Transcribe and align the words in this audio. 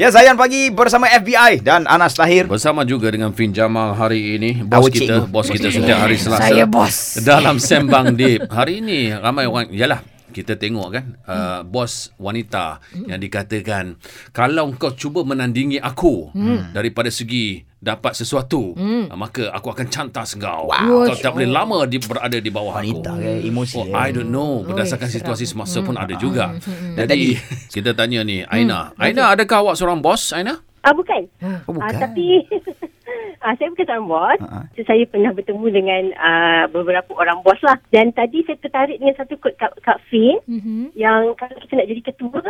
Ya, 0.00 0.08
Zayan 0.08 0.32
pagi 0.32 0.72
bersama 0.72 1.12
FBI 1.12 1.60
dan 1.60 1.84
Anas 1.84 2.16
Tahir. 2.16 2.48
Bersama 2.48 2.88
juga 2.88 3.12
dengan 3.12 3.36
Fin 3.36 3.52
Jamal 3.52 3.92
hari 3.92 4.40
ini 4.40 4.64
Bos 4.64 4.88
Our 4.88 4.96
kita 4.96 5.04
cikgu. 5.20 5.28
Bos 5.28 5.46
kita 5.52 5.68
setiap 5.68 5.98
hari 6.00 6.16
Selasa 6.16 6.40
Saya 6.40 6.64
bos. 6.64 7.20
Dalam 7.20 7.60
Sembang 7.60 8.16
Deep 8.16 8.48
Hari 8.48 8.80
ini 8.80 9.12
ramai 9.12 9.44
orang 9.44 9.68
Yalah 9.68 10.00
kita 10.32 10.56
tengok 10.56 10.88
kan 10.88 11.04
uh, 11.28 11.60
bos 11.68 12.16
wanita 12.16 12.80
yang 12.96 13.20
dikatakan 13.20 14.00
kalau 14.32 14.72
kau 14.78 14.94
cuba 14.96 15.20
menandingi 15.26 15.76
aku 15.82 16.30
daripada 16.70 17.10
segi 17.10 17.66
dapat 17.80 18.12
sesuatu 18.12 18.76
uh, 18.76 19.08
maka 19.10 19.48
aku 19.50 19.72
akan 19.72 19.88
cantas 19.88 20.36
kau 20.36 20.68
Wow. 20.68 21.08
kau 21.08 21.16
tak 21.16 21.32
boleh 21.32 21.48
lama 21.48 21.82
di, 21.84 21.96
berada 21.96 22.36
di 22.36 22.48
bawah 22.48 22.76
Wanita 22.76 23.08
aku 23.10 23.18
ke 23.18 23.32
emosi. 23.42 23.74
Oh, 23.74 23.84
ke? 23.86 23.96
I 23.96 24.08
don't 24.10 24.28
know 24.28 24.60
Berdasarkan 24.62 25.08
Oi, 25.08 25.16
situasi 25.16 25.44
semasa 25.44 25.80
pun 25.80 25.96
ada 25.96 26.12
juga 26.14 26.52
Dan 26.92 27.08
Jadi 27.08 27.40
kita 27.74 27.90
tanya 27.90 28.20
ni 28.20 28.44
Aina 28.44 28.92
Aina 28.94 29.32
adakah 29.32 29.64
awak 29.64 29.74
seorang 29.74 29.98
bos 29.98 30.30
Aina? 30.30 30.60
Ah 30.80 30.92
bukan. 30.92 31.28
Oh, 31.40 31.76
Ah, 31.76 31.92
bukan. 31.92 31.92
tapi 31.98 32.40
ah, 33.44 33.52
saya 33.52 33.68
bukan 33.68 33.84
seorang 33.84 34.06
bos. 34.06 34.38
So, 34.72 34.80
saya 34.82 35.04
pernah 35.04 35.28
bertemu 35.30 35.66
dengan 35.68 36.02
ah, 36.16 36.64
beberapa 36.66 37.12
orang 37.12 37.40
bos 37.40 37.60
lah. 37.60 37.76
Dan 37.90 38.12
tadi 38.12 38.40
saya 38.42 38.56
tertarik 38.56 38.96
dengan 38.96 39.12
satu 39.14 39.36
kod 39.36 39.56
Kak, 39.56 39.76
Kak 39.78 40.00
Fin 40.08 40.40
Mhm. 40.42 40.96
yang 40.96 41.36
kalau 41.36 41.52
kita 41.58 41.76
nak 41.76 41.84
jadi 41.86 42.00
ketua, 42.02 42.40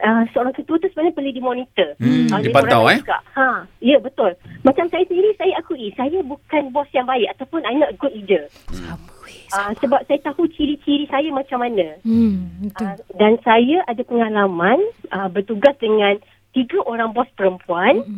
ah, 0.00 0.24
seorang 0.32 0.52
ketua 0.54 0.76
tu 0.78 0.88
sebenarnya 0.88 1.12
perlu 1.12 1.28
dimonitor. 1.30 1.88
Hmm, 1.98 2.28
Ah, 2.30 2.40
dipantau, 2.40 2.88
eh? 2.88 2.98
Juga. 3.00 3.18
Ha, 3.34 3.48
ya 3.80 3.96
betul. 4.00 4.32
Macam 4.64 4.88
saya 4.88 5.04
sendiri 5.04 5.36
saya 5.36 5.52
akui 5.60 5.92
saya 5.92 6.18
bukan 6.24 6.72
bos 6.72 6.88
yang 6.96 7.04
baik 7.04 7.28
ataupun 7.36 7.60
I 7.68 7.76
not 7.76 7.92
a 7.92 7.96
good 8.00 8.16
leader. 8.16 8.48
Sama 8.72 9.12
weh. 9.20 9.44
Ah, 9.52 9.76
sebab 9.76 10.00
saya 10.08 10.18
tahu 10.24 10.48
ciri-ciri 10.56 11.04
saya 11.12 11.28
macam 11.28 11.60
mana. 11.60 12.00
Hmm, 12.00 12.48
betul. 12.64 12.84
Ah, 12.88 12.96
dan 13.20 13.36
saya 13.44 13.84
ada 13.84 14.00
pengalaman 14.08 14.80
ah, 15.12 15.28
bertugas 15.28 15.76
dengan 15.76 16.16
tiga 16.56 16.80
orang 16.88 17.12
bos 17.12 17.28
perempuan 17.36 18.08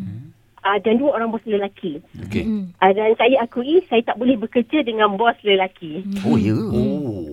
ah, 0.62 0.78
dan 0.78 1.02
dua 1.02 1.18
orang 1.18 1.34
bos 1.34 1.42
lelaki. 1.42 1.98
Okey. 2.30 2.46
Hmm. 2.46 2.70
Uh, 2.78 2.92
dan 2.94 3.18
saya 3.18 3.42
akui 3.42 3.82
saya 3.90 4.06
tak 4.06 4.14
boleh 4.14 4.38
bekerja 4.38 4.86
dengan 4.86 5.18
bos 5.18 5.34
lelaki. 5.42 6.06
Oh, 6.22 6.38
ya. 6.38 6.54
Oh 6.54 7.26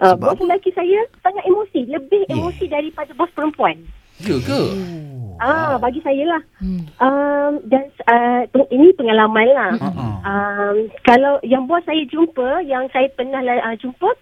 Uh, 0.00 0.16
Sebab 0.16 0.32
bos 0.32 0.40
lelaki 0.40 0.72
saya 0.72 0.96
sangat 1.20 1.44
emosi, 1.44 1.84
lebih 1.84 2.24
Yeah. 2.24 2.40
emosi 2.40 2.64
daripada 2.72 3.12
bos 3.12 3.28
perempuan. 3.36 3.76
Ya 4.24 4.36
ke? 4.40 4.60
Ah, 5.40 5.80
bagi 5.80 6.04
saya 6.04 6.24
lah. 6.36 6.42
Hmm. 6.60 6.84
Um, 7.00 7.52
dan 7.72 7.88
uh, 8.06 8.44
ini 8.68 8.92
pengalaman 8.92 9.48
lah. 9.56 9.72
Uh-uh. 9.80 10.12
Um, 10.20 10.76
kalau 11.02 11.40
yang 11.40 11.64
bos 11.64 11.80
saya 11.88 12.04
jumpa, 12.06 12.60
yang 12.68 12.84
saya 12.92 13.08
pernah 13.16 13.40
uh, 13.40 13.76
jumpa, 13.80 14.12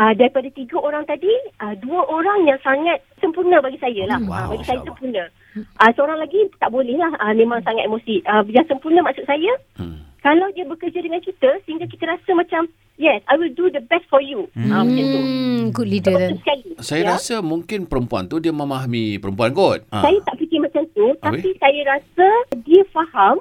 uh, 0.00 0.12
daripada 0.16 0.52
tiga 0.52 0.76
orang 0.80 1.08
tadi, 1.08 1.32
uh, 1.64 1.72
dua 1.80 2.04
orang 2.08 2.44
yang 2.44 2.60
sangat 2.60 3.00
sempurna 3.24 3.64
bagi 3.64 3.80
saya 3.80 4.04
lah. 4.04 4.20
Wow, 4.20 4.36
uh, 4.36 4.46
bagi 4.52 4.64
saya 4.68 4.80
sempurna. 4.84 5.24
Uh, 5.56 5.90
seorang 5.96 6.20
lagi 6.20 6.40
tak 6.60 6.70
boleh 6.70 6.94
lah, 6.94 7.12
uh, 7.20 7.32
memang 7.32 7.64
sangat 7.64 7.88
emosi. 7.88 8.20
Uh, 8.28 8.44
yang 8.52 8.68
sempurna 8.68 9.00
maksud 9.00 9.24
saya, 9.24 9.52
Hmm. 9.80 9.99
Kalau 10.20 10.46
dia 10.50 10.64
bekerja 10.64 10.98
dengan 10.98 11.18
kita 11.18 11.60
sehingga 11.62 11.84
kita 11.84 12.04
rasa 12.06 12.30
macam 12.32 12.68
yes 12.96 13.20
I 13.24 13.34
will 13.34 13.50
do 13.50 13.68
the 13.68 13.80
best 13.82 14.04
for 14.06 14.20
you 14.20 14.46
hmm. 14.52 14.68
uh, 14.68 14.82
macam 14.82 15.04
tu 15.06 15.20
Hmm, 15.20 15.64
good 15.70 15.88
leader 15.88 16.16
sekali 16.34 16.72
Saya 16.78 17.02
ya. 17.02 17.08
rasa 17.12 17.34
mungkin 17.40 17.84
perempuan 17.84 18.24
tu 18.24 18.36
dia 18.36 18.50
memahami 18.50 19.16
perempuan 19.16 19.50
kot. 19.50 19.84
Ha. 19.88 20.00
saya 20.00 20.18
tak 20.22 20.36
fikir 20.36 20.58
macam 20.58 20.82
tu 20.90 21.06
Habis? 21.14 21.22
tapi 21.22 21.48
saya 21.56 21.80
rasa 21.88 22.26
dia 22.60 22.82
faham 22.90 23.36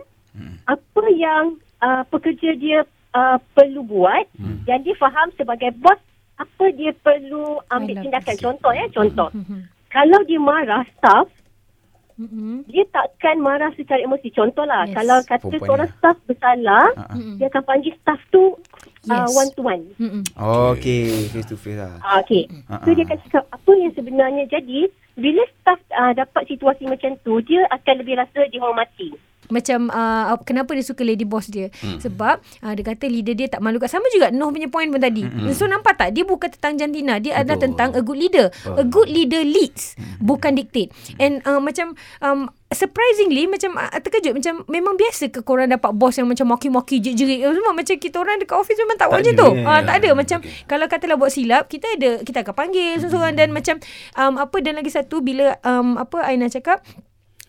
apa 0.65 1.03
yang 1.11 1.43
uh, 1.79 2.03
pekerja 2.07 2.55
dia 2.55 2.79
uh, 3.11 3.37
perlu 3.51 3.83
buat 3.83 4.23
Hmm. 4.35 4.63
dan 4.63 4.79
dia 4.81 4.95
faham 4.95 5.27
sebagai 5.33 5.75
bos 5.75 5.99
apa 6.37 6.65
dia 6.71 6.95
perlu 6.97 7.43
ambil 7.67 7.99
tindakan 7.99 8.35
contoh 8.37 8.71
ya 8.71 8.85
contoh 8.89 9.29
Mhm. 9.33 9.67
kalau 9.89 10.19
dia 10.23 10.39
marah 10.39 10.87
staff 10.89 11.27
Mhm. 12.19 12.67
dia 12.67 12.83
takkan 12.85 13.39
marah 13.39 13.71
secara 13.73 14.03
emosi 14.03 14.27
contohlah 14.29 14.83
Yes. 14.85 14.93
kalau 14.93 15.17
kata 15.23 15.39
Perempuan 15.41 15.63
seorang 15.65 15.89
staff 15.95 16.17
bersalah. 16.27 16.85
Mhm. 17.15 17.33
dia 17.39 17.47
akan 17.47 17.63
panggil 17.63 17.93
staff 17.95 18.19
tu 18.29 18.43
uh, 19.07 19.23
Yes. 19.23 19.31
one 19.31 19.49
to 19.55 19.61
one 19.63 19.83
Mhm. 19.95 20.21
Okey, 20.35 21.01
face 21.31 21.47
to 21.47 21.55
face 21.55 21.79
lah. 21.79 21.95
Ah, 22.01 22.19
okay. 22.19 22.43
Ah, 22.67 22.83
So 22.83 22.91
ah. 22.91 22.93
dia 22.93 23.07
akan 23.07 23.19
cakap 23.23 23.43
apa 23.49 23.71
yang 23.73 23.91
sebenarnya 23.93 24.43
jadi 24.45 24.79
bila 25.15 25.43
staff 25.53 25.79
uh, 25.91 26.11
dapat 26.13 26.43
situasi 26.45 26.83
macam 26.85 27.15
tu 27.21 27.39
dia 27.41 27.63
akan 27.69 27.95
lebih 27.97 28.15
rasa 28.15 28.43
dihormati. 28.47 29.15
Macam 29.49 29.89
uh, 29.89 30.37
kenapa 30.45 30.77
dia 30.77 30.85
suka 30.85 31.01
lady 31.01 31.25
boss 31.25 31.49
dia? 31.49 31.73
Hmm. 31.81 31.97
Sebab 31.97 32.39
uh, 32.39 32.73
dia 32.73 32.83
kata 32.85 33.09
leader 33.09 33.33
dia 33.33 33.49
tak 33.49 33.65
malu 33.65 33.81
kat 33.81 33.89
Sama 33.89 34.05
juga 34.13 34.29
Noh 34.29 34.53
punya 34.53 34.69
point 34.69 34.87
pun 34.87 35.01
tadi. 35.01 35.25
Hmm. 35.25 35.49
So 35.51 35.65
nampak 35.65 35.97
tak? 35.97 36.13
Dia 36.13 36.23
bukan 36.23 36.53
tentang 36.53 36.77
jantina. 36.77 37.17
Dia 37.17 37.41
adalah 37.41 37.59
tentang 37.59 37.97
a 37.97 38.01
good 38.05 38.21
leader. 38.21 38.53
A 38.77 38.85
good 38.85 39.09
leader 39.09 39.41
leads 39.41 39.97
Bukan 40.21 40.55
dictate. 40.55 40.93
And 41.17 41.41
uh, 41.43 41.57
macam 41.57 41.97
um, 42.21 42.53
Surprisingly 42.69 43.49
Macam 43.49 43.81
uh, 43.81 43.97
terkejut. 43.97 44.37
Macam 44.37 44.61
memang 44.69 44.93
biasa 44.93 45.33
ke 45.33 45.41
korang 45.41 45.73
dapat 45.73 45.89
bos 45.97 46.13
Yang 46.13 46.37
macam 46.37 46.53
maki-maki 46.53 47.01
Jerit-jerit 47.01 47.41
Semua? 47.41 47.73
Macam 47.73 47.95
kita 47.97 48.15
orang 48.21 48.37
Dekat 48.37 48.57
office 48.61 48.77
memang 48.77 48.97
tak, 49.01 49.07
Tak 49.09 49.17
macam 49.25 49.33
tu. 49.33 49.49
Uh, 49.49 49.57
ya. 49.57 49.81
Tak 49.81 49.95
ada. 49.97 50.09
Macam 50.13 50.37
Kalau 50.69 50.85
katalah 50.85 51.17
buat 51.17 51.31
silap 51.33 51.65
Kita 51.65 51.89
ada 51.97 52.21
Kita 52.21 52.45
akan 52.45 52.53
panggil 52.53 53.01
Seseorang. 53.01 53.33
Dan 53.33 53.49
macam 53.49 53.81
um, 54.13 54.37
Apa 54.37 54.61
dan 54.61 54.77
lagi 54.77 54.93
satu 54.93 55.25
Bila 55.25 55.57
um, 55.65 55.97
Apa 55.97 56.29
Aina 56.29 56.45
cakap 56.45 56.85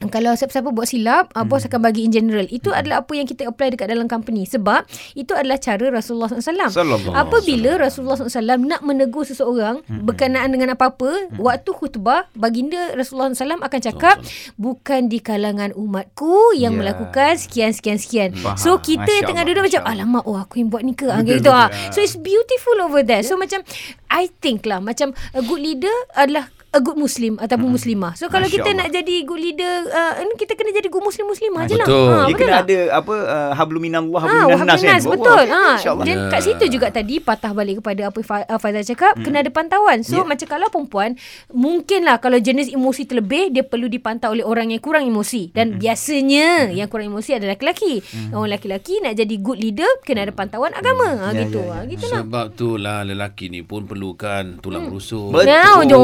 kalau 0.08 0.32
siapa-siapa 0.32 0.72
buat 0.72 0.88
silap, 0.88 1.28
uh, 1.36 1.44
bos 1.44 1.68
akan 1.68 1.84
bagi 1.84 2.08
in 2.08 2.10
general. 2.10 2.48
Itu 2.48 2.72
adalah 2.72 3.04
apa 3.04 3.12
yang 3.12 3.28
kita 3.28 3.44
apply 3.44 3.76
dekat 3.76 3.92
dalam 3.92 4.08
company. 4.08 4.48
Sebab 4.48 4.88
itu 5.12 5.36
adalah 5.36 5.60
cara 5.60 5.92
Rasulullah 5.92 6.32
SAW. 6.32 6.72
Apabila 7.12 7.76
Rasulullah 7.76 8.16
SAW 8.16 8.64
nak 8.64 8.80
menegur 8.80 9.28
seseorang 9.28 9.84
berkenaan 9.84 10.56
dengan 10.56 10.72
apa-apa, 10.72 11.36
waktu 11.36 11.70
khutbah, 11.76 12.32
baginda 12.32 12.96
Rasulullah 12.96 13.36
SAW 13.36 13.60
akan 13.60 13.80
cakap, 13.84 14.16
bukan 14.56 15.12
di 15.12 15.20
kalangan 15.20 15.76
umatku 15.76 16.56
yang 16.56 16.72
Ya. 16.72 16.78
melakukan 16.80 17.36
sekian, 17.36 17.76
sekian, 17.76 17.98
sekian. 18.00 18.30
Faham. 18.32 18.56
So, 18.56 18.78
kita 18.80 19.04
Masya 19.04 19.26
tengah 19.26 19.44
duduk 19.44 19.68
macam, 19.68 19.82
alamak, 19.84 20.24
oh 20.24 20.38
aku 20.38 20.62
yang 20.62 20.70
buat 20.70 20.80
ni 20.80 20.94
ke? 20.94 21.10
Ah, 21.10 21.20
Betul, 21.20 21.42
gitu. 21.42 21.50
betul, 21.50 21.60
ah. 21.60 21.68
ah. 21.68 21.90
So, 21.90 21.98
it's 21.98 22.14
beautiful 22.14 22.78
over 22.80 23.02
there. 23.02 23.20
So, 23.20 23.34
macam, 23.34 23.66
I 24.06 24.30
think 24.38 24.64
lah, 24.64 24.78
macam 24.78 25.12
a 25.34 25.42
good 25.42 25.58
leader 25.58 25.92
adalah 26.14 26.48
a 26.70 26.78
good 26.78 26.94
Muslim 26.94 27.34
ataupun 27.36 27.66
Muslimah. 27.68 28.14
So, 28.14 28.26
kalau 28.26 28.46
Masya 28.46 28.54
kita 28.56 28.70
Allah. 28.70 28.78
nak 28.80 28.88
jadi 28.92 29.14
good 29.22 29.38
leader, 29.38 29.74
uh, 29.86 30.12
ni 30.20 30.34
kita 30.34 30.54
kena 30.54 30.70
jadi 30.70 30.86
good 30.86 31.02
Muslim 31.02 31.26
Muslimah 31.26 31.62
je 31.64 31.74
lah. 31.74 31.82
Betul. 31.84 32.06
Ha, 32.08 32.18
Dia 32.22 32.34
kena 32.36 32.52
tak? 32.52 32.62
ada 32.62 32.78
apa 32.94 33.14
uh, 33.16 33.50
habluminallah 33.52 34.20
Ha, 34.20 34.28
habluminan 34.28 34.66
nas 34.68 34.80
kan. 34.80 35.00
Betul. 35.02 35.44
Ha, 35.44 35.62
dan 36.00 36.16
kat 36.28 36.40
situ 36.40 36.64
juga 36.70 36.86
tadi 36.88 37.18
patah 37.18 37.50
balik 37.50 37.80
kepada 37.80 38.08
apa 38.08 38.18
Fa- 38.20 38.46
uh, 38.46 38.56
Faizal 38.56 38.86
cakap, 38.86 39.18
kena 39.18 39.40
ada 39.40 39.50
pantauan. 39.50 40.00
So 40.00 40.16
Ya. 40.16 40.24
macam 40.24 40.46
kalau 40.46 40.66
perempuan, 40.68 41.18
mungkinlah 41.50 42.16
kalau 42.18 42.38
jenis 42.38 42.70
emosi 42.70 43.02
terlebih 43.04 43.50
dia 43.50 43.62
perlu 43.62 43.86
dipantau 43.86 44.30
oleh 44.30 44.42
orang 44.42 44.70
yang 44.70 44.78
kurang 44.78 45.04
emosi. 45.04 45.50
Dan 45.50 45.74
biasanya 45.74 46.70
yang 46.70 46.86
kurang 46.86 47.10
emosi 47.10 47.34
adalah 47.34 47.56
lelaki. 47.56 47.98
Orang 48.30 48.46
lelaki 48.48 48.94
nak 49.00 49.14
jadi 49.14 49.34
good 49.36 49.58
leader 49.58 49.90
kena 50.00 50.22
ada 50.22 50.32
pantauan 50.32 50.70
agama. 50.70 51.08
Ha, 51.20 51.26
Ya, 51.30 51.42
gitu. 51.42 51.58
ya, 51.58 51.66
ya. 51.66 51.74
Ha, 51.76 51.88
gitu 51.88 52.04
lah. 52.06 52.20
Sebab 52.22 52.46
tu 52.54 52.68
lah 52.76 53.02
lelaki 53.02 53.48
ni 53.48 53.60
pun 53.60 53.84
perlukan 53.84 54.58
tulang 54.60 54.86
rusuk. 54.86 55.32
Betul. 55.32 55.50
Nah, 55.50 55.82
jo, 55.82 55.98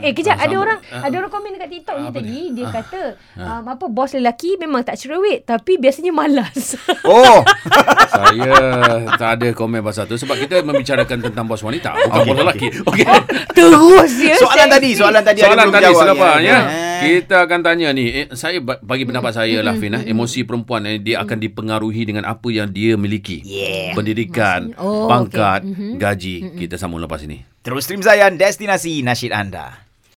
nyo. 0.00 0.04
Eh, 0.04 0.12
kejap. 0.12 0.34
Ah, 0.34 0.40
Ada 0.40 0.50
sama. 0.50 0.62
orang 0.62 0.78
Ah. 0.88 1.02
ada 1.02 1.14
orang 1.16 1.30
komen 1.30 1.50
dekat 1.52 1.70
TikTok 1.70 1.94
ni 1.94 2.04
Apa 2.04 2.16
tadi. 2.16 2.26
dia? 2.26 2.44
Dia 2.50 2.64
Ah. 2.64 2.72
kata, 2.74 3.02
um, 3.36 3.64
apa, 3.68 3.84
bos 3.86 4.10
lelaki 4.10 4.50
memang 4.56 4.82
tak 4.82 4.96
cerewet. 4.96 5.44
Tapi 5.44 5.72
biasanya 5.76 6.10
malas. 6.10 6.74
Oh. 7.02 7.42
Saya 8.06 8.52
tak 9.14 9.30
ada 9.34 9.48
komen 9.50 9.80
pasal 9.80 10.04
tu 10.04 10.14
sebab 10.14 10.36
kita 10.36 10.60
membicarakan 10.60 11.18
tentang 11.20 11.44
bos 11.44 11.60
wanita 11.60 11.90
bukan 11.92 12.10
Okey, 12.12 12.26
bos 12.26 12.36
lelaki. 12.38 12.66
Okey. 12.82 13.06
Terus 13.56 14.12
ya. 14.16 14.34
soalan 14.36 14.68
tadi, 14.68 14.90
soalan 14.92 15.22
tadi 15.22 15.38
ada 15.38 15.46
Soalan 15.46 15.64
belum 15.64 15.74
tadi 15.74 15.84
jawab. 15.86 16.00
selepas 16.00 16.34
ya. 16.40 16.58
Eh. 16.58 16.88
Kita 17.00 17.36
akan 17.40 17.60
tanya 17.60 17.88
ni 17.90 18.04
eh, 18.14 18.26
saya 18.30 18.60
ba- 18.60 18.76
bagi 18.78 19.02
pendapat 19.02 19.32
saya 19.34 19.58
lah 19.58 19.72
Fin 19.74 19.94
eh, 19.94 20.04
emosi 20.06 20.44
perempuan 20.44 20.84
eh, 20.84 20.98
dia 20.98 21.18
akan 21.18 21.38
dipengaruhi 21.38 22.02
dengan 22.04 22.24
apa 22.24 22.48
yang 22.48 22.68
dia 22.68 22.94
miliki. 22.94 23.40
Yeah. 23.42 23.92
Pendidikan, 23.92 24.76
Oh, 24.76 25.08
pangkat, 25.08 25.64
okey. 25.64 25.72
Mhm. 25.72 25.92
gaji. 25.96 26.36
Kita 26.56 26.76
sambung 26.76 27.00
lepas 27.00 27.20
ini. 27.20 27.40
Terus 27.60 27.84
stream 27.84 28.00
Zayan 28.00 28.36
destinasi 28.36 29.00
nasyid 29.00 29.32
anda. 29.32 29.89